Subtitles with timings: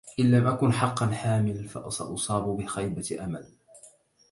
[0.19, 3.45] إن لم أكن حقا حامل، فسأصاب بخيبة كبيرة.